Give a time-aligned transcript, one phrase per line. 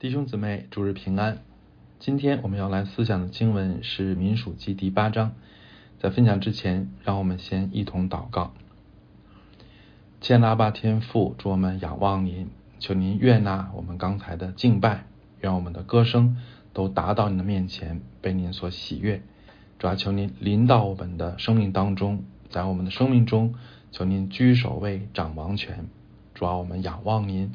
[0.00, 1.42] 弟兄姊妹，主日平安。
[1.98, 5.34] 今天我们要来思想的经文是《民数记》第八章。
[5.98, 8.54] 在分享之前，让我们先一同祷告。
[10.22, 15.04] 千拉巴天父，主我们仰望您，求您悦纳我们刚才的敬拜，
[15.42, 16.38] 愿我们的歌声
[16.72, 19.20] 都达到您的面前，被您所喜悦。
[19.78, 23.54] 主要求您临到我们的生命当中，在我们的生命中，
[23.92, 25.84] 求您居首位，掌王权。
[26.32, 27.52] 主要我们仰望您。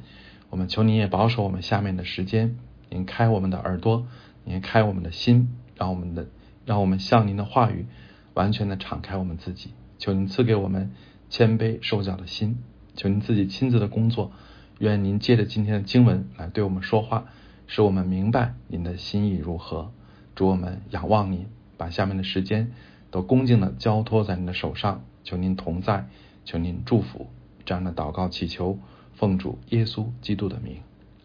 [0.56, 2.56] 我们求您也保守我们下面的时间，
[2.90, 4.08] 您开我们的耳朵，
[4.46, 6.28] 您开我们的心，让我们的
[6.64, 7.88] 让我们向您的话语
[8.36, 9.72] 完全的敞开我们自己。
[9.98, 10.94] 求您赐给我们
[11.30, 12.60] 谦卑受教的心，
[12.96, 14.32] 求您自己亲自的工作。
[14.80, 17.26] 愿您借着今天的经文来对我们说话，
[17.68, 19.92] 使我们明白您的心意如何。
[20.36, 22.72] 主我们仰望您，把下面的时间
[23.12, 25.04] 都恭敬的交托在您的手上。
[25.26, 26.08] 求您同在，
[26.46, 27.28] 求您祝福。
[27.66, 28.80] 这样的祷告祈求。
[29.16, 30.78] 奉主耶稣基督的名，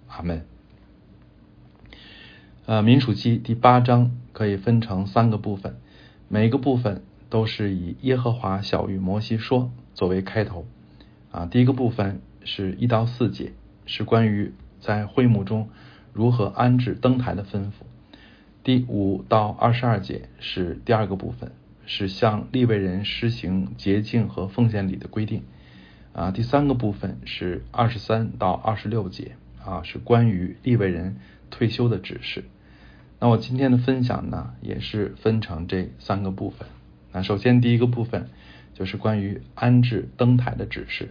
[0.09, 0.45] 阿门。
[2.67, 5.77] 呃，民数记第八章可以分成三个部分，
[6.29, 10.67] 每一个部分都是以耶和华小谕摩西说作为开头。
[11.33, 13.53] 啊，第一个部分是一到四节，
[13.87, 15.69] 是关于在会幕中
[16.13, 17.85] 如何安置灯台的吩咐。
[18.63, 21.53] 第五到二十二节是第二个部分，
[21.87, 25.43] 是向立位人施行洁净和奉献礼的规定。
[26.13, 31.17] 啊，第三个部分是二十三到二十六节啊，是关于立位人
[31.51, 32.45] 退休的指示。
[33.21, 36.67] 那我今天的分享呢，也是分成这三个部分。
[37.13, 38.29] 那首先第一个部分
[38.75, 41.11] 就是关于安置灯台的指示。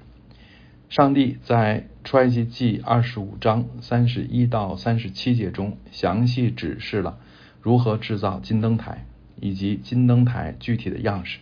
[0.90, 7.20] 上帝在出埃及记二十五章三十一到三十七节中详细指示了
[7.62, 9.06] 如何制造金灯台
[9.40, 11.40] 以及金灯台具体的样式。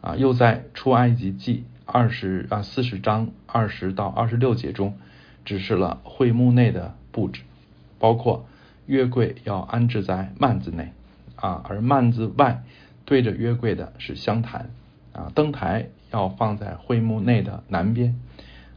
[0.00, 1.64] 啊，又在出埃及记。
[1.90, 4.98] 二十啊，四十章二十到二十六节中，
[5.46, 7.40] 指示了会幕内的布置，
[7.98, 8.46] 包括
[8.84, 10.92] 约柜要安置在幔子内
[11.36, 12.62] 啊，而幔子外
[13.06, 14.68] 对着约柜的是香坛
[15.14, 18.20] 啊，灯台要放在会幕内的南边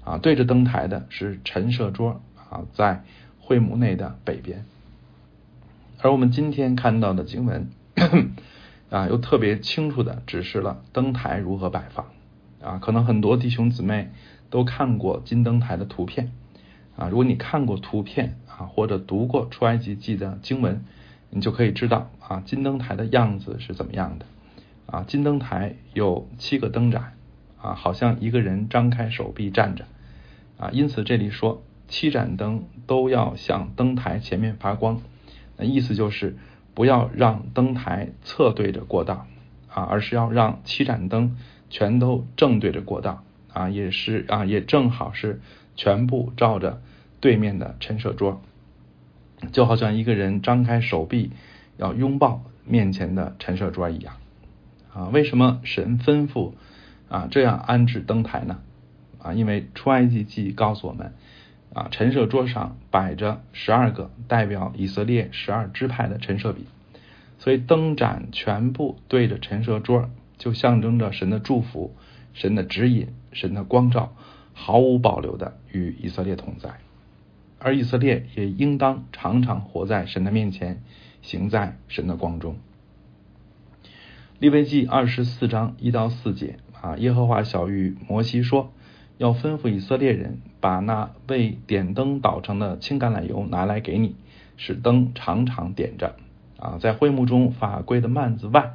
[0.05, 3.03] 啊，对着灯台的是陈设桌啊，在
[3.41, 4.63] 会幕内的北边。
[6.01, 7.69] 而我们今天看到的经文
[8.89, 12.05] 啊，又特别清楚的指示了灯台如何摆放。
[12.63, 14.11] 啊，可能很多弟兄姊妹
[14.49, 16.31] 都看过金灯台的图片
[16.95, 17.07] 啊。
[17.09, 20.85] 如果你看过图片啊，或者读过出埃及记的经文，
[21.31, 24.25] 你就可以知道啊，金灯台的样子是怎么样的
[24.85, 25.03] 啊。
[25.07, 27.13] 金灯台有七个灯盏
[27.59, 29.85] 啊，好像一个人张开手臂站着
[30.57, 30.69] 啊。
[30.71, 35.01] 因此这里说七盏灯都要向灯台前面发光，
[35.57, 36.37] 那意思就是
[36.75, 39.25] 不要让灯台侧对着过道
[39.67, 41.37] 啊，而是要让七盏灯。
[41.71, 45.41] 全都正对着过道啊，也是啊，也正好是
[45.75, 46.81] 全部照着
[47.21, 48.41] 对面的陈设桌，
[49.51, 51.31] 就好像一个人张开手臂
[51.77, 54.15] 要拥抱面前的陈设桌一样
[54.93, 55.07] 啊。
[55.07, 56.51] 为什么神吩咐
[57.09, 58.59] 啊这样安置灯台呢？
[59.19, 61.13] 啊，因为出埃及记告诉我们
[61.73, 66.65] 啊，陈设桌上摆着十二个代表以色列十二支派的陈设笔，
[67.39, 70.09] 所以灯盏全部对着陈设桌。
[70.41, 71.95] 就象征着神的祝福、
[72.33, 74.15] 神的指引、神的光照，
[74.53, 76.79] 毫无保留的与以色列同在，
[77.59, 80.81] 而以色列也应当常常活在神的面前，
[81.21, 82.55] 行在神的光中。
[84.39, 88.73] 利未记二十四章一到四节啊，耶和华小谕摩西说，
[89.19, 94.15] 要吩咐以色列人把那为点灯捣成的青橄榄油拿来给你，
[94.57, 96.15] 使灯常常点着
[96.57, 98.73] 啊，在会幕中法规的幔子外。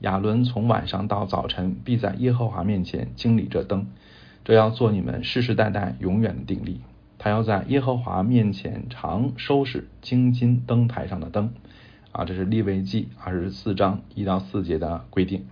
[0.00, 3.86] 亚伦从晚上到早晨，必在耶和华面前经理这灯，
[4.44, 6.80] 这要做你们世世代代永远的定力。
[7.18, 11.52] 他要在耶和华面前常收拾金金灯台上的灯。
[12.12, 15.46] 啊，这是利未记二十四章一到四节的规定。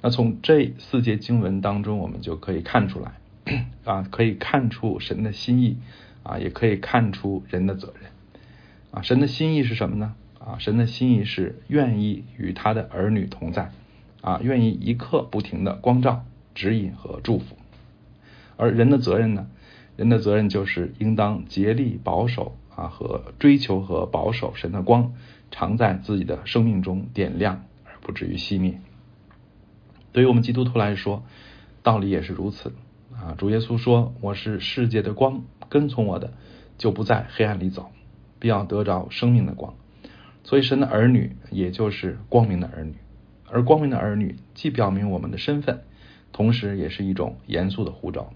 [0.00, 5.76] 那从这四节经文当中，我们就可以看出来， 啊，可以看出神的心意，
[6.22, 8.10] 啊，也可以看出人的责任。
[8.90, 10.14] 啊，神的心意是什么呢？
[10.38, 13.70] 啊，神的心意是愿意与他的儿女同在。
[14.20, 16.24] 啊，愿意一刻不停的光照、
[16.54, 17.56] 指引和祝福，
[18.56, 19.48] 而人的责任呢？
[19.96, 25.12] 人的责任就是应当竭力保守啊和追求和保守神的光，
[25.50, 28.80] 常在自己的生命中点亮，而不至于熄灭。
[30.12, 31.24] 对于我们基督徒来说，
[31.82, 32.72] 道理也是如此
[33.12, 33.34] 啊。
[33.38, 36.32] 主耶稣说：“我是世界的光，跟从我的
[36.76, 37.90] 就不在黑暗里走，
[38.38, 39.74] 必要得着生命的光。”
[40.44, 42.94] 所以，神的儿女也就是光明的儿女。
[43.50, 45.80] 而光明的儿女既表明我们的身份，
[46.32, 48.32] 同时也是一种严肃的呼召。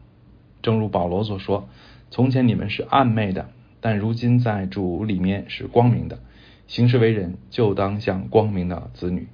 [0.63, 1.69] 正如保罗所说
[2.11, 3.49] ：“从前你们是暗昧的，
[3.81, 6.21] 但如今在主里面是光明的。
[6.67, 9.29] 行事为人，就当像光明的子女。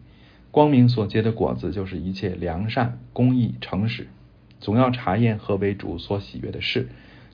[0.50, 4.08] 光明所结的果子，就是一切良善、公义、诚实。
[4.60, 6.88] 总要查验何为主所喜悦的事。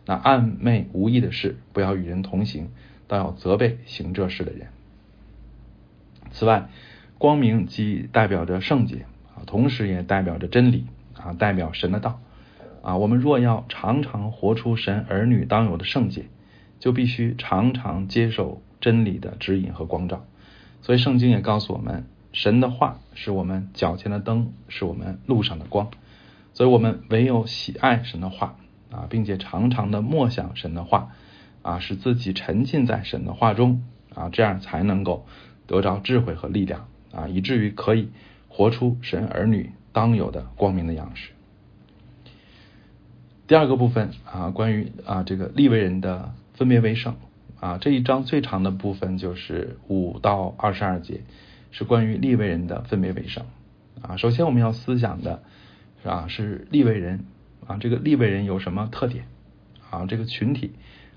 [0.05, 2.69] 那暗昧无益的事，不要与人同行，
[3.07, 4.67] 倒要责备行这事的人。
[6.33, 6.69] 此外，
[7.25, 10.85] 光明既代表着圣洁啊，同时也代表着真理
[11.15, 12.21] 啊，代表神的道
[12.83, 12.99] 啊。
[12.99, 16.27] 我们若要常常活出神儿女当有的圣洁，
[16.81, 20.27] 就必须常常接受真理的指引和光照。
[20.83, 22.05] 所以，圣经也告诉我们，
[22.35, 25.89] 神的话是我们脚前的灯，是我们路上的光。
[26.53, 28.57] 所以我们唯有喜爱神的话
[28.91, 31.13] 啊，并且常常的默想神的话
[31.63, 33.83] 啊，使自己沉浸在神的话中
[34.15, 35.25] 啊，这样才能够
[35.67, 38.09] 得着智慧和力量啊，以至于可以
[38.49, 41.31] 活出神儿女当有的光明的样式。
[43.47, 47.17] 第二个部分啊，关于啊这个立为人的分别为圣
[47.61, 51.21] 啊，这一章最长的部分就是五到二十二节，
[51.71, 53.47] 是关于立为人的分别为圣
[54.03, 54.17] 啊。
[54.17, 55.43] 首先我们要思想的。
[56.05, 57.25] 啊，是立位人
[57.67, 59.25] 啊，这个立位人有什么特点
[59.89, 60.05] 啊？
[60.05, 60.73] 这个群体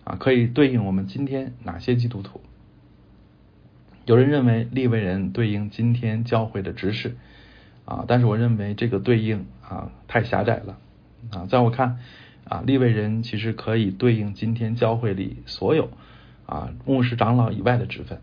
[0.05, 2.39] 啊，可以对应我们今天哪些基督徒？
[4.07, 7.17] 有人认为立位人对应今天教会的执事
[7.83, 10.77] 啊，但是我认为这个对应啊太狭窄了
[11.29, 11.45] 啊。
[11.47, 11.99] 在我看
[12.45, 15.89] 啊，立位人其实可以对应今天教会里所有
[16.45, 18.21] 啊牧师长老以外的职分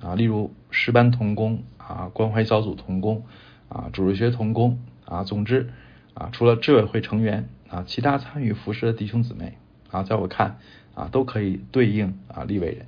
[0.00, 3.26] 啊，例如十班同工啊、关怀小组同工
[3.68, 5.68] 啊、主日学同工啊，总之。
[6.14, 9.56] 啊，除了执委会成员啊，其他参与服侍的弟兄姊妹
[9.90, 10.58] 啊，在我看
[10.94, 12.86] 啊，都可以对应啊立位人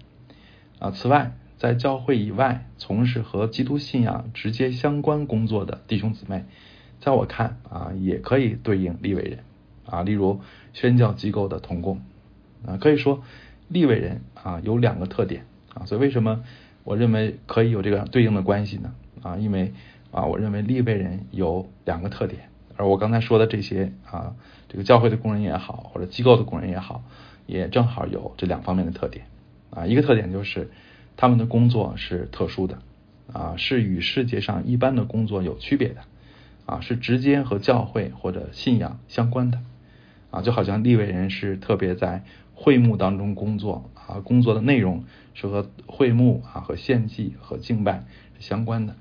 [0.81, 0.91] 啊。
[0.91, 6.47] 此外，在教会以外从事和基督信仰直接相关工作的弟兄姊妹，
[7.01, 9.41] 在我看啊，也可以对应立位人
[9.85, 10.03] 啊。
[10.03, 10.41] 例如
[10.73, 12.01] 宣教机构的同工
[12.67, 13.23] 啊，可以说
[13.69, 15.85] 立位人啊有两个特点啊。
[15.85, 16.43] 所以为什么
[16.83, 18.95] 我认为可以有这个对应的关系呢？
[19.21, 19.75] 啊，因为
[20.13, 22.49] 啊，我认为立位人有两个特点。
[22.79, 24.35] 而我刚才说的这些啊，
[24.71, 27.05] 这个教会的工人也好，或者机构的工人也好，
[27.47, 29.27] 也正好有这两方面的特点
[29.69, 29.85] 啊。
[29.85, 30.71] 一个特点就是
[31.21, 32.79] 他们的工作是特殊的
[33.31, 36.01] 啊，是与世界上一般的工作有区别的
[36.65, 39.59] 啊，是直接和教会或者信仰相关的
[40.31, 40.41] 啊。
[40.41, 42.25] 就好像立位人是特别在
[42.55, 48.07] 会幕当中工作啊，工作的内容是和会幕啊、和献祭和敬拜
[48.39, 48.97] 是相关的，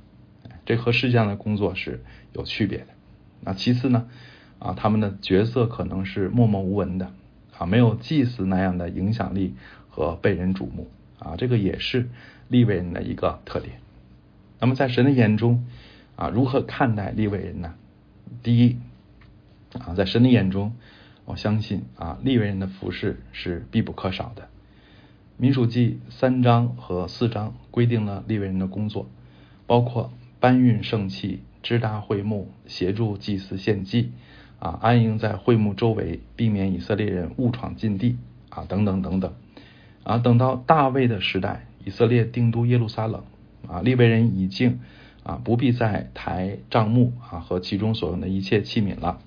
[0.65, 2.87] 这和世界上的工作是有区别的。
[3.39, 4.07] 那其次呢，
[4.59, 7.13] 啊，他们的角色可能是默默无闻的，
[7.57, 9.55] 啊，没有祭司那样的影响力
[9.87, 10.89] 和被人瞩目，
[11.19, 12.09] 啊，这个也是
[12.47, 13.79] 立位人的一个特点。
[14.59, 15.65] 那么在神的眼中，
[16.15, 17.75] 啊，如何看待立位人呢？
[18.41, 18.77] 第一，
[19.77, 20.73] 啊，在神的眼中，
[21.25, 24.47] 我相信啊，立位人的服饰是必不可少的。
[25.37, 29.07] 民数记三章和四章规定了立位人的工作，
[29.67, 31.41] 包括搬运圣器。
[31.61, 34.13] 支搭会幕，协助祭司献祭，
[34.59, 38.17] 啊，安营在会幕周围，避免以色列人误闯禁地，
[38.47, 39.33] 啊，等等等等，
[40.09, 43.21] 啊，等到大卫的时代，以色列定都耶路撒冷，
[43.67, 44.79] 啊，利未人已经
[45.21, 49.19] 啊不必再抬帐幕啊和其中所用的一切器皿了，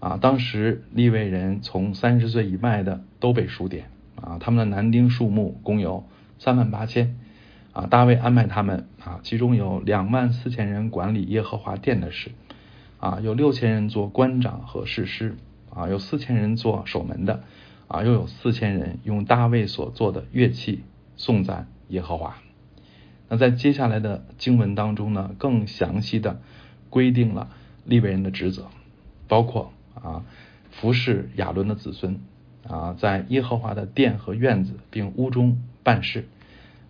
[0.00, 6.06] 啊，当时利未人从三十岁以外的都被数点，啊，他们的男丁数目共有
[6.38, 7.18] 三万八千。
[7.74, 12.30] 啊，大卫安排他们啊，其中有两万四千人管理耶和华殿的事，
[13.00, 15.34] 啊，有六千人做官长和士师，
[15.74, 17.42] 啊，有四千人做守门的，
[17.88, 20.82] 啊，又有四千人用大卫所做的乐器
[21.16, 22.36] 颂赞耶和华。
[23.28, 26.40] 那在接下来的经文当中呢，更详细的
[26.90, 27.48] 规定了
[27.84, 28.68] 利未人的职责，
[29.28, 30.24] 包括啊，
[30.70, 32.20] 服侍亚伦的子孙，
[32.68, 36.28] 啊，在耶和华的殿和院子并屋中办事。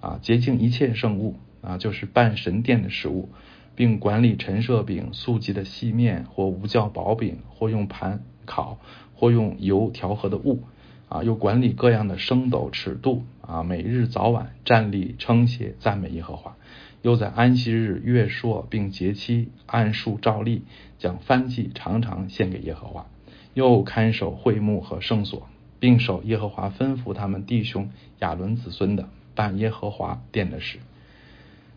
[0.01, 3.31] 啊，洁净一切圣物啊，就是办神殿的食物，
[3.75, 8.79] 并管理陈设饼、素祭的细面或无酵薄饼，或用盘烤，
[9.15, 10.63] 或用油调和的物
[11.09, 16.57] 啊，又管理各样的升斗尺度啊，每日早晚站立称谢赞美耶和华，
[17.03, 20.63] 又在安息日月朔并节期按数照例
[20.99, 23.07] 将燔祭常常献给耶和华，
[23.55, 25.49] 又看守会幕和圣所，
[25.81, 29.09] 并守耶和华吩咐他们弟兄亚伦子孙的。
[29.37, 30.79] 办耶和华殿的事，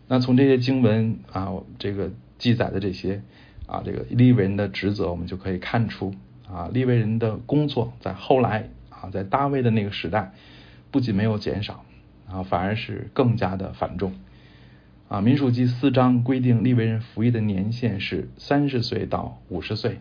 [0.06, 3.20] 那从这些经文啊，这个记载的这些
[3.66, 6.14] 啊，这个利未人的职责，我们就可以看出
[6.48, 8.68] 啊，利未人的工作在后来
[9.10, 10.32] 在大卫的那个时代，
[10.90, 11.84] 不仅没有减少
[12.30, 14.14] 啊，反而是更加的繁重
[15.08, 15.20] 啊。
[15.20, 19.98] 民数记四章规定利未人服役的年限是三十岁到五十岁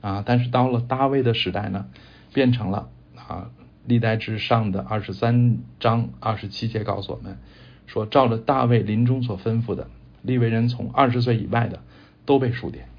[0.00, 1.86] 啊，但是到了大卫的时代呢，
[2.32, 3.50] 变成了啊
[3.86, 7.38] 历代至上的二十三章二十七节告诉我们
[7.86, 9.88] 说，照着大卫临终所吩咐的，
[10.22, 11.80] 利未人从二十岁以外的
[12.24, 12.89] 都被数点。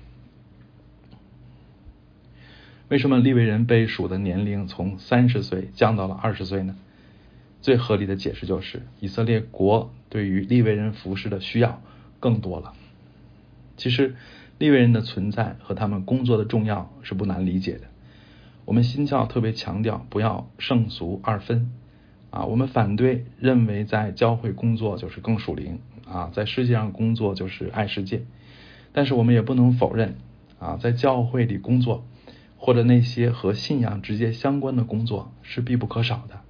[2.91, 6.75] 为什么利未人被数的年龄从三十岁降到了二十岁呢？
[7.61, 11.81] 最合理的解释就是，以色列国对于利未人服饰的需要
[12.19, 12.73] 更多了。
[13.77, 14.17] 其实，
[14.57, 17.83] 利未人的存在和他们工作的重要是不难理解的。
[18.65, 21.71] 我们新教特别强调不要圣俗二分
[22.29, 28.23] 啊，我们反对认为在教会工作就是更属灵啊，在世界上工作就是爱世界。
[28.91, 30.15] 但是我们也不能否认
[30.59, 32.05] 啊，在教会里工作。
[32.63, 36.41] 或者那些和信仰直接相关的工作是必不可少的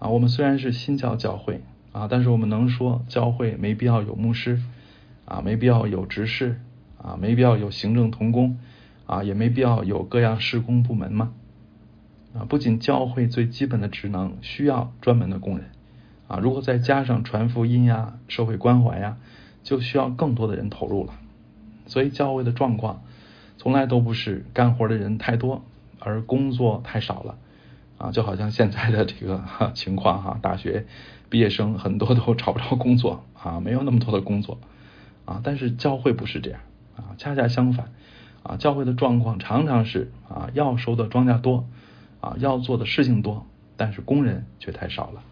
[0.00, 0.08] 啊。
[0.08, 4.60] 我们虽然是新教教会啊，但是我们能说教会没必要有牧师
[5.26, 6.60] 啊，没必要有执事
[7.00, 8.58] 啊，没必要有行政同工
[9.06, 11.32] 啊，也没必要有各样施工部门吗？
[12.34, 15.68] 啊，不仅教会最基本的职能需要专门的工人
[16.26, 19.18] 啊，如果再加上传福音呀、社会关怀呀，
[19.62, 21.12] 就需要更多的人投入了。
[21.86, 23.04] 所以教会的状况。
[23.58, 25.62] 从来都不是干活的人太多，
[25.98, 27.36] 而工作太少了
[27.98, 28.12] 啊！
[28.12, 29.42] 就好像现在的这个
[29.74, 30.86] 情况哈，大学
[31.28, 34.58] 毕业生很多都找不着工作啊，没有那么多的工作
[35.24, 35.40] 啊。
[35.42, 36.60] 但是教会不是这样
[36.96, 37.90] 啊，恰恰相反
[38.44, 41.66] 啊，教会的状况常常是啊，要收的庄稼多
[42.20, 43.44] 啊，要做的事情多，
[43.76, 45.24] 但是工人却太少了。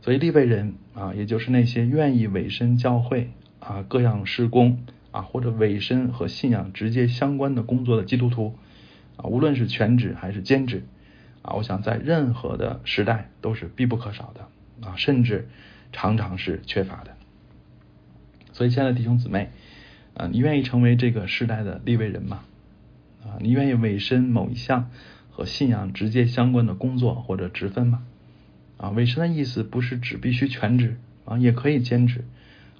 [0.00, 4.80] 所以利未人啊，也就是那些愿意委身教会啊，各样施工。
[5.12, 8.58] 啊，或者委身和信仰直接相关的工作的基督徒
[9.16, 10.84] 啊，无论是全职还是兼职
[11.42, 15.48] 啊，我想在任何的时代都是必不可少的啊，甚至
[15.92, 17.16] 常常是缺乏的。
[18.52, 19.50] 所以，亲爱的弟兄姊妹
[20.14, 22.42] 啊，你愿意成为这个时代的立位人吗？
[23.24, 24.90] 啊，你愿意委身某一项
[25.30, 28.02] 和信仰直接相关的工作或者职分吗？
[28.76, 32.24] 啊，委身的意思不是指必须全职啊，也可以兼职。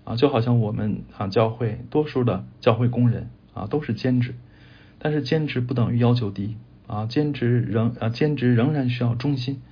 [0.04, 4.34] 啊，就好像我们啊，教会多数的教会工人啊都是兼职，
[4.98, 6.56] 但是兼职不等于要求低
[6.86, 9.62] 啊，兼职仍啊兼职仍然需要忠心。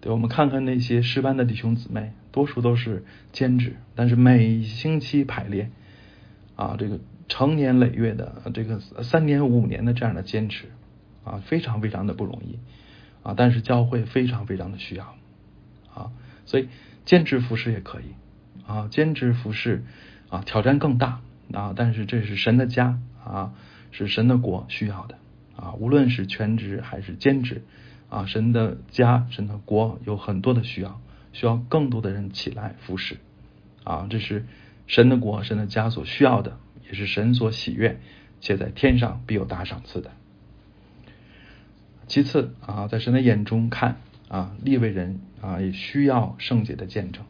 [0.00, 5.72] 对，我们看看那些诗班的弟兄姊妹，多数都是兼职，但是每星期排练
[6.54, 10.66] 啊，这个成年累月的这个三年五年的这样的坚持
[11.24, 12.58] 啊，非常非常的不容易
[13.24, 15.16] 啊，但是教会非常非常的需要
[15.92, 16.12] 啊，
[16.44, 16.68] 所以
[17.04, 18.04] 兼职服饰也可以。
[18.66, 19.84] 啊，兼职服饰
[20.28, 21.20] 啊，挑战更大
[21.52, 23.52] 啊，但是这是神的家啊，
[23.92, 25.16] 是神的国需要的
[25.56, 27.62] 啊，无论是全职还是兼职
[28.08, 31.00] 啊，神的家、神的国有很多的需要，
[31.32, 33.16] 需要更多的人起来服侍
[33.84, 34.46] 啊，这是
[34.86, 36.58] 神的国、神的家所需要的，
[36.88, 38.00] 也是神所喜悦，
[38.40, 40.10] 且在天上必有大赏赐的。
[42.08, 43.96] 其次啊，在神的眼中看
[44.28, 47.24] 啊，立位人啊，也需要圣洁的见证。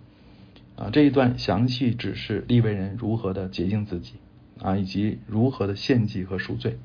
[0.77, 4.15] 啊，这一段详细指示利未人如何的洁净自己
[4.61, 6.79] 啊，以及如何的献祭和赎罪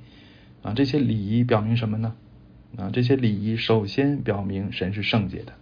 [0.64, 0.74] 啊。
[0.74, 2.16] 这些礼仪表明什么呢？
[2.78, 5.54] 啊，这些礼仪首先表明神是圣洁的，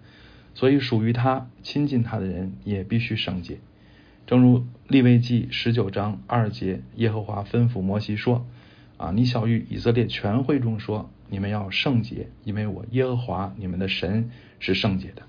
[0.54, 3.58] 所以属于他、亲近他的人也必须圣洁。
[4.28, 8.46] 正如利未记十九章二节，耶和华吩咐摩西说
[8.98, 15.24] ：“啊，你小谕以色列全会中说，你们要圣洁，因为我耶和华你们的神是圣洁的。”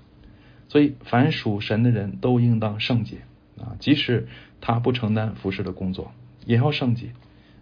[0.71, 3.17] 所以，凡属神的人都应当圣洁
[3.59, 4.29] 啊，即使
[4.61, 6.13] 他不承担服侍的工作，
[6.45, 7.11] 也要圣洁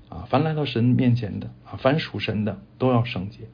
[0.10, 0.28] 啊。
[0.30, 3.46] 凡来到神面前的啊，凡属神的都要圣洁。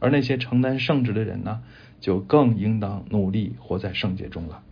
[0.00, 1.60] 而那些承担圣职的人呢，
[2.00, 4.62] 就更应当努力活在圣洁中了，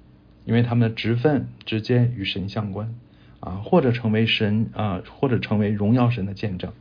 [0.47, 2.95] 因为他们的职分直接与神相关
[3.41, 6.73] 啊，或者成为神啊，或者成为荣耀神的见证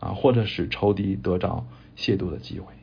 [0.00, 1.66] 啊，或者使仇敌得着
[1.96, 2.74] 亵渎的机会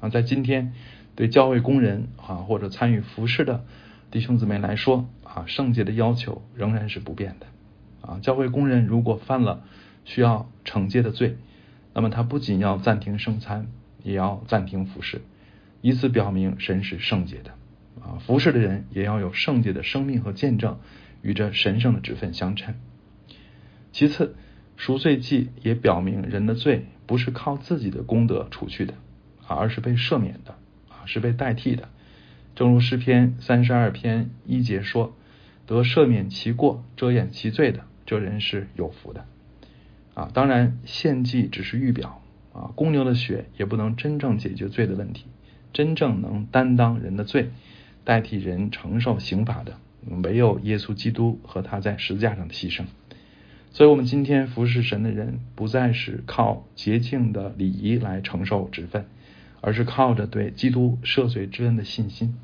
[0.00, 0.08] 啊。
[0.08, 0.72] 在今天。
[1.16, 3.64] 对教会工人啊，或者参与服饰的
[4.10, 7.46] 弟兄姊妹来说啊，圣洁的要求仍然是不变的
[8.00, 8.18] 啊。
[8.20, 9.62] 教会工人如果犯了
[10.04, 11.36] 需要惩戒的罪，
[11.92, 13.66] 那么他不仅要暂停圣餐，
[14.02, 15.20] 也要暂停服饰，
[15.82, 17.50] 以此表明神是圣洁的
[18.00, 18.18] 啊。
[18.24, 20.78] 服侍的人也要有圣洁的生命和见证，
[21.20, 22.74] 与这神圣的职分相称。
[23.92, 24.36] 其次，
[24.76, 28.94] 赎罪记也表明人的罪不是靠自己的功德除去的
[29.46, 30.54] 啊，而是被赦免的。
[31.10, 31.88] 是被代替的，
[32.54, 35.12] 正如诗篇三十二篇一节说
[35.66, 39.26] ：“得赦免其过、遮掩其罪的，这人是有福的。”
[40.14, 45.26] 啊，当然献祭只是预表啊，公牛的血也不能真正解决罪的问题，
[45.72, 47.50] 真正能担当人的罪、
[48.04, 49.78] 代替人承受刑罚的，
[50.22, 52.84] 唯有耶稣基督和他在十字架上的牺牲。
[53.72, 59.06] 所以，我们今天服侍神的人，不再是靠洁净的礼仪来承受职分。
[59.60, 62.34] 而是靠着对基督赦罪之恩的信心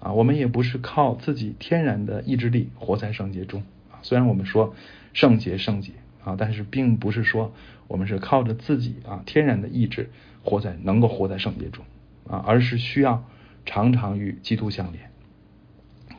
[0.00, 0.12] 啊。
[0.12, 3.98] 我们也不是靠自己天然的意志力活在圣洁中啊。
[4.02, 4.74] 虽然我们说
[5.12, 5.92] 圣洁圣洁
[6.24, 7.52] 啊，但是并不是说
[7.86, 10.10] 我们是靠着自己啊天然的意志
[10.42, 11.84] 活在能够活在圣洁中
[12.28, 13.24] 啊，而是需要
[13.66, 15.10] 常常与基督相连。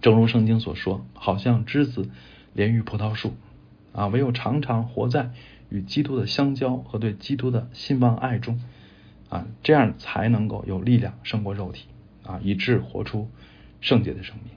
[0.02, 2.10] 正如圣经所说，好像枝子
[2.54, 3.34] 连于葡萄树
[3.94, 5.32] 啊，唯有常常活在
[5.70, 8.62] 与基督的相交和对基督的信望爱中
[9.64, 11.88] 这样才能够有力量胜过肉体
[12.24, 13.30] 啊，以致活出
[13.82, 14.54] 圣洁的生命。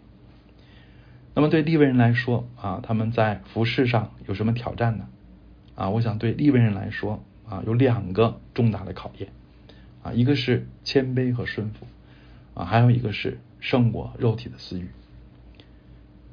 [1.35, 5.08] 那么对利未人来说啊，他们在服饰上有什么挑战呢？
[5.75, 9.30] 啊，我想对利未人来说啊，有两个重大的考验
[10.02, 11.87] 啊，一个是谦卑和顺服
[12.54, 14.88] 啊，还有一个是胜过肉体的私欲。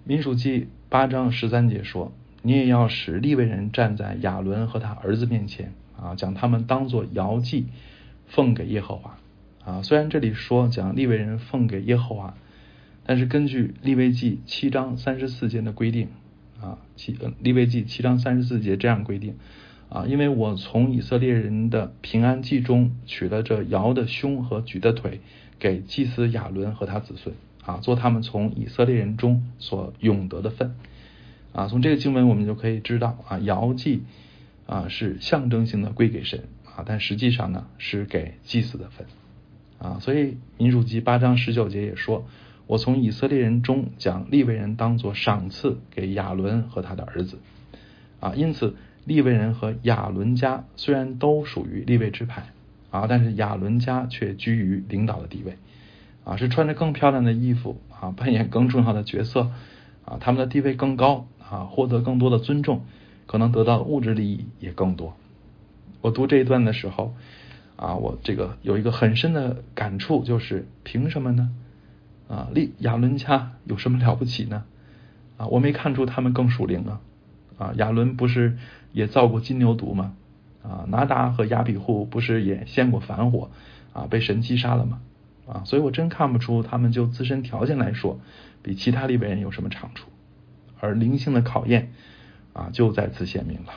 [0.03, 2.11] 民数记八章十三节说
[2.41, 7.65] ：“你也要使利未人站在亚伦和他儿子面前啊，将他们当作摇祭
[8.27, 9.17] 奉给耶和华
[9.63, 12.37] 啊。”虽然这里说讲利未人奉给耶和华，
[13.05, 16.09] 但是根据利未记七章三十四节的规定
[16.61, 19.35] 啊，七利未记七章三十四节这样规定
[19.89, 25.21] 啊，因为我从以色列人的平安祭中取了这摇的胸和举的腿，
[25.59, 27.35] 给祭司亚伦和他子孙。
[27.65, 30.75] 啊，做他们从以色列人中所永得的份
[31.51, 34.03] 啊，从这个经文我们就可以知道啊，摇祭
[34.67, 36.43] 啊是象征性的归给神
[36.75, 39.07] 啊，但实际上呢是给祭司的份
[39.79, 42.27] 啊，所以民数记八章十九节也说，
[42.67, 47.39] 我从以色列人中将利未人当作赏赐给亚伦和他的儿子
[48.19, 52.49] 啊，因此利未人和亚伦家虽然都属于利未支派
[52.91, 55.57] 啊，但是亚伦家却居于领导的地位。
[56.23, 59.51] 啊，是穿着更漂亮的衣服啊，扮演更重要的角色
[60.05, 62.81] 啊，他们的地位更高啊，获得更多的尊重，
[63.27, 65.15] 可能得到的物质利益也更多。
[66.05, 67.15] 我读这一段的时候
[67.77, 71.49] 啊，我这个有一个很深的感触，就是凭什么呢？
[72.27, 74.65] 啊，利亚伦家有什么了不起呢？
[75.37, 77.01] 啊，我没看出他们更属灵啊。
[77.57, 78.55] 啊，亚伦不是
[78.93, 80.13] 也造过金牛犊吗？
[80.61, 83.49] 啊，拿达和亚比户不是也献过反火
[83.91, 85.01] 啊，被神击杀了吗？
[85.47, 88.19] 啊，所以我真看不出他们就自身条件来说，
[88.61, 90.11] 比其他利未人有什么长处，
[90.79, 91.93] 而灵性的考验
[92.53, 93.73] 啊就在此显明了。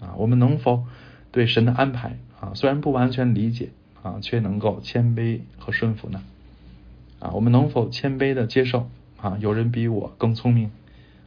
[0.00, 0.84] 啊，我们能否
[1.32, 3.70] 对神的安排啊，虽然不完全理解
[4.02, 6.22] 啊，却能够谦卑和顺服呢？
[7.20, 8.88] 啊，我们能否谦卑的接受
[9.20, 10.70] 啊，有人比我更聪明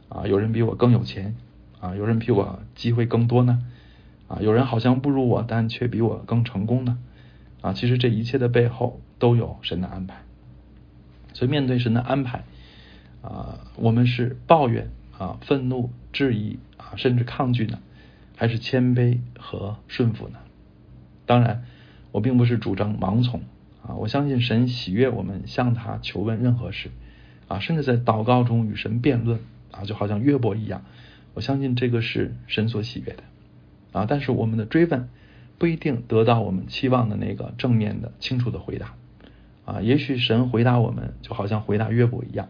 [0.08, 1.34] 啊，有人比我更有钱
[1.80, 3.64] 啊，有人比我机会更多呢？
[4.28, 6.98] 啊，有人好像不如我，但却比我更成功呢？
[7.60, 9.00] 啊，其实这一切的背后。
[9.22, 10.22] 都有神的安排，
[11.32, 12.42] 所以面对神的安排，
[13.22, 17.78] 啊，我们是抱怨啊、愤怒、质疑啊，甚至抗拒呢，
[18.42, 20.40] 还是谦卑和顺服呢？
[21.26, 21.62] 当然，
[22.10, 23.42] 我并不是主张盲从
[23.86, 26.90] 啊，我相信神喜悦我们向他求问任何事
[27.46, 29.38] 啊，甚至在祷告中与神辩论
[29.70, 30.82] 啊，就好像约伯一样，
[31.34, 33.22] 我相信这个是神所喜悦的
[33.92, 34.06] 啊。
[34.08, 35.08] 但是我们的追问
[35.56, 38.94] 不一定得到我们期望的那个正面的、清楚的回答。
[39.64, 42.48] 啊，也许神回答我们，就好像回答约伯一样：“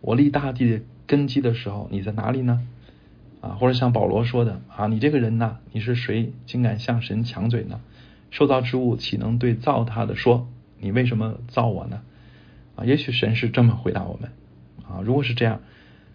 [0.00, 2.62] 我立大地的根基的时候，你在哪里呢？”
[3.44, 7.80] 啊，或者像保罗说的：“啊，你这个人呐，你是谁，竟敢向神抢嘴呢？
[8.30, 10.48] 受造之物岂能对造他的说：
[10.80, 12.00] 你为什么造我呢？”
[12.76, 14.30] 啊，也许神是这么回答我们。
[14.88, 15.60] 啊，如果是这样，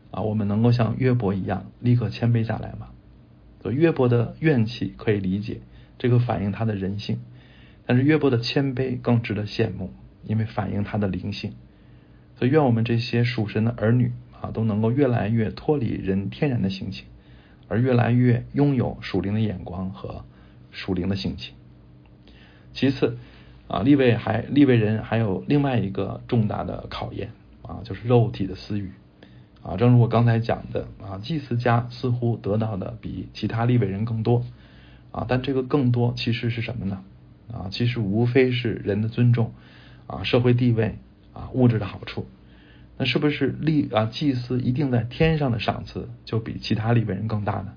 [0.09, 2.87] 啊，我们能够像约伯一样立刻谦卑下来吗？
[3.61, 5.61] 所以约伯的怨气可以理解，
[5.99, 7.17] 这个反映他的人性；
[7.85, 9.93] 但是约伯的谦卑更值得羡慕。
[10.25, 11.53] 因为反映他的灵性，
[12.35, 14.11] 所以愿我们这些属神的儿女
[14.41, 17.05] 啊，都能够越来越脱离人天然的性情，
[17.69, 20.25] 而越来越拥有属灵的眼光和
[20.71, 21.53] 属灵的性情。
[22.73, 23.17] 其次
[23.67, 28.91] 啊，立位还立位人还有另外一个重大的考验啊，就是肉体的私欲
[29.63, 29.77] 啊。
[29.77, 34.43] 正如我刚才讲的啊，祭司家似乎得到的比其他立位人更多
[35.11, 37.03] 啊，但这个更多其实是什么呢？
[37.53, 39.53] 啊，其实无非是人的尊重。
[40.07, 40.97] 啊，社会地位
[41.33, 42.25] 啊，物质的好处，
[42.99, 47.73] 那是不是立啊祭司一定在天上的赏赐就比其他立位人更大呢？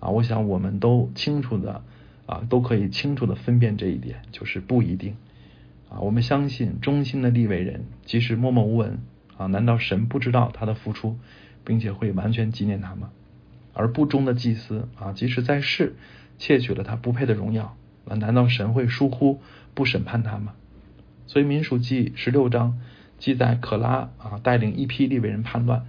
[0.00, 1.82] 啊，我想我们都清楚的
[2.24, 5.16] 啊，都可以清楚的分辨这一点，就是不一定
[5.90, 6.00] 啊。
[6.00, 9.00] 我们相信忠心的立位人，即使默默无闻
[9.36, 11.18] 啊，难道神不知道他的付出，
[11.62, 13.10] 并且会完全纪念他吗？
[13.74, 15.94] 而不忠的祭司啊，即使在世
[16.38, 17.76] 窃取了他不配的荣耀，
[18.08, 19.42] 啊，难道神会疏忽
[19.74, 20.54] 不审判他吗？
[21.26, 22.78] 所以民数记十六章
[23.18, 25.86] 记载可拉啊带领一批利未人叛乱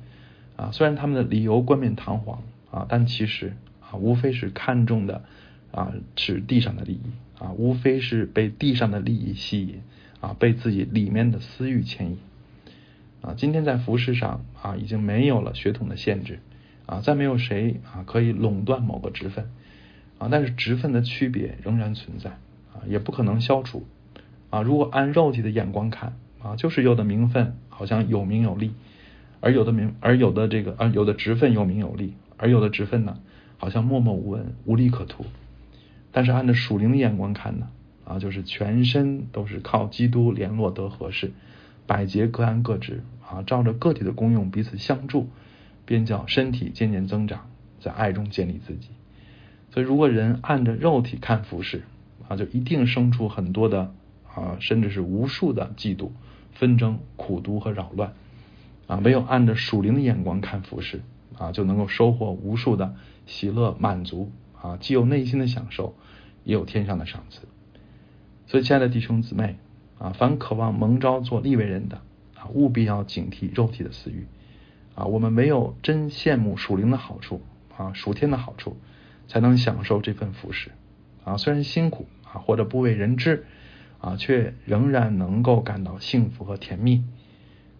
[0.55, 5.23] 啊，虽然他们的理由冠冕堂皇啊，但其实啊无非是看重的
[5.71, 7.01] 啊是地上的利益
[7.39, 9.81] 啊，无非是被地上的利益吸引
[10.21, 12.17] 啊被自己里面的私欲牵引
[13.21, 13.33] 啊。
[13.35, 16.39] 今天在服饰上啊已经没有了血统的限制
[16.85, 19.49] 啊，再没有谁啊可以垄断某个职分
[20.17, 22.29] 啊，但是职分的区别仍然存在
[22.73, 23.85] 啊，也不可能消除
[24.49, 24.61] 啊。
[24.61, 28.71] 如果按肉体的眼光看啊，就是有的名分好像有名有利，
[29.39, 33.17] 而有的名而有的这个啊有的职分有名有利，而有的职分呢
[33.57, 35.25] 好像默默无闻无利可图。
[36.11, 37.69] 但是按照属灵的眼光看呢，
[38.05, 41.31] 啊，就是全身都是靠基督联络得合适，
[41.87, 45.27] 百节各安各职啊，照着个体的功用彼此相助，
[45.83, 48.89] 便叫身体渐渐增长，在爱中建立自己。
[49.71, 51.81] 所以，如果人按着肉体看服饰
[52.29, 53.91] 啊，就一定生出很多的
[54.33, 56.11] 啊，甚至是无数的嫉妒、
[56.55, 58.13] 纷争、苦毒和扰乱
[58.87, 58.99] 啊。
[59.03, 61.03] 唯有按着属灵的眼光看服饰
[61.37, 62.95] 啊，就能够收获无数的
[63.27, 64.31] 喜乐满足。
[64.61, 65.93] 啊，既有内心的享受，
[66.43, 67.41] 也有天上的赏赐。
[68.47, 69.57] 所以，亲爱的弟兄姊妹
[69.99, 72.01] 啊，凡渴望蒙召做立为人的
[72.35, 74.25] 啊，务必要警惕肉体的私欲
[74.95, 75.05] 啊。
[75.05, 77.43] 我们唯有真羡慕属灵的好处
[77.77, 78.75] 啊，属天的好处，
[79.27, 80.69] 才能享受这份福祉
[81.23, 81.37] 啊。
[81.37, 83.45] 虽然辛苦啊，或者不为人知
[84.05, 87.03] 啊，却仍然能够感到幸福和甜蜜。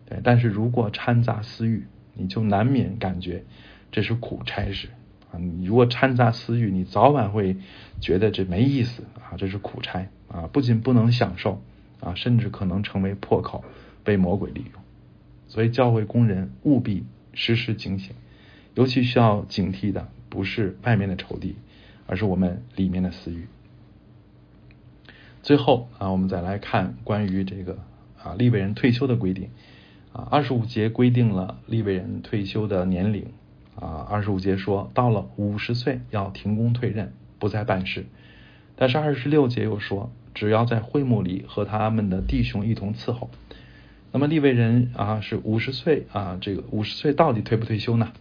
[0.09, 1.85] 对，但是如果掺杂私欲，
[2.15, 3.43] 你就难免感觉
[3.91, 4.89] 这是苦差事
[5.31, 5.37] 啊。
[5.37, 7.57] 你如果掺杂私欲，你早晚会
[8.01, 11.61] 觉得这没意思啊，这是苦差啊，不仅不能享受
[11.99, 13.63] 啊，甚至可能成为破口，
[14.03, 14.81] 被魔鬼利用。
[15.47, 18.15] 所以教会工人务必时时警醒，
[18.73, 21.55] 尤其需要警惕的不是外面的仇敌，
[22.07, 23.45] 而是我们里面的私欲。
[25.45, 27.77] 最后啊，我们再来看关于这个
[28.17, 29.51] 啊立位人退休的规定
[30.11, 33.27] 啊，二十五节规定了立位人退休的年龄。
[33.75, 38.07] 啊，二十五节说到了五十岁要停工退任，不再办事。
[38.75, 43.29] 但是二十六节又说，只要在会幕里和他们的弟兄一同伺候。
[44.11, 48.13] 那么立位人啊是五十岁啊，这个五十岁到底退不退休呢？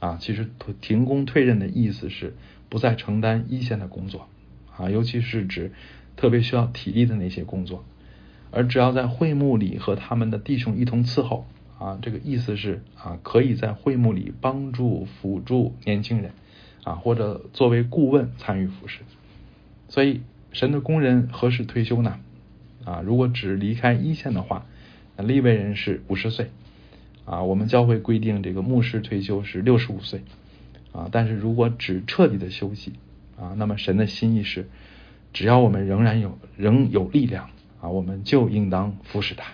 [0.00, 0.50] 啊，其实
[0.82, 2.36] 停工退任的意思是
[2.68, 4.28] 不再承担一线的工作
[4.76, 5.72] 啊，尤其是指
[6.18, 7.82] 特别需要体力的那些工作，
[8.50, 11.46] 而只要在会幕里和他们的弟兄一同伺候。
[11.78, 16.32] 啊，这个意思是啊，可以在会幕里帮助辅助年轻人
[16.82, 19.02] 啊，或者作为顾问参与服侍。
[19.88, 22.18] 所以，神的工人何时退休呢？
[22.84, 24.66] 啊，如果只离开一线的话，
[25.16, 26.50] 那立位人是五十岁
[27.24, 27.44] 啊。
[27.44, 30.22] 我们教会规定，这个牧师退休是六十五岁
[30.90, 31.08] 啊。
[31.12, 32.94] 但是如果只彻底的休息
[33.38, 34.68] 啊，那么神的心意是，
[35.32, 39.52] 只要我们仍然有仍有力量啊，我们就应当服侍他。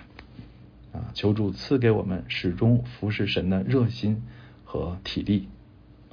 [0.93, 4.23] 啊，求主赐给我们始终服侍神的热心
[4.63, 5.49] 和体力，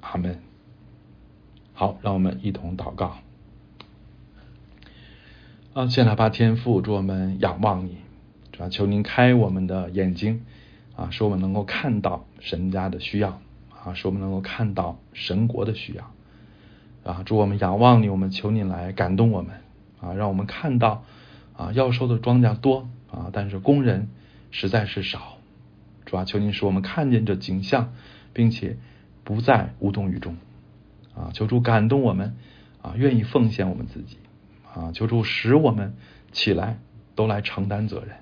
[0.00, 0.40] 阿门。
[1.72, 3.18] 好，让我们一同祷告。
[5.72, 7.98] 啊，谢拉巴天父，祝我们仰望你，
[8.50, 10.44] 主要求您开我们的眼睛，
[10.96, 13.40] 啊，使我们能够看到神家的需要，
[13.84, 16.12] 啊，使我们能够看到神国的需要，
[17.04, 19.60] 啊，祝我们仰望你，我们求你来感动我们，
[20.00, 21.04] 啊，让我们看到，
[21.56, 24.08] 啊，要收的庄稼多，啊，但是工人。
[24.54, 25.38] 实在是少，
[26.04, 27.94] 主啊，求您使我们看见这景象，
[28.34, 28.76] 并且
[29.24, 30.36] 不再无动于衷
[31.14, 31.30] 啊！
[31.32, 32.36] 求主感动我们
[32.82, 34.18] 啊，愿意奉献我们自己
[34.74, 34.92] 啊！
[34.92, 35.94] 求主使我们
[36.32, 36.76] 起来
[37.14, 38.16] 都来承担责任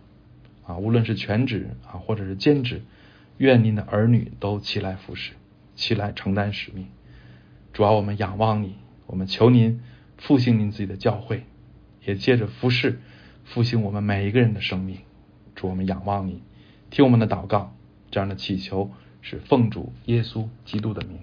[0.65, 0.79] 啊！
[0.79, 2.83] 无论是全职啊，或者是兼职，
[3.39, 5.33] 愿您的儿女都起来服侍，
[5.75, 6.87] 起来承担使命。
[7.81, 8.75] 主要，我们仰望你，
[9.07, 9.81] 我们求您
[10.19, 11.45] 复兴您自己的教会，
[12.05, 13.01] 也借着服侍
[13.47, 14.99] 复兴我们每一个人的生命。
[15.55, 16.43] 主，我们仰望你，
[16.91, 17.75] 听我们的祷告，
[18.11, 18.91] 这样的祈求
[19.23, 21.21] 是奉主耶稣基督的名，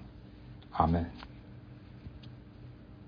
[0.72, 1.06] 阿门。